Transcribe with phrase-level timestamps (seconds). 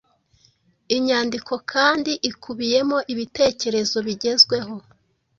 [0.97, 4.75] inyandiko kandi ikubiyemo ibitekerezo bigezweho